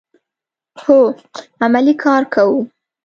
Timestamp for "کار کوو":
2.03-2.57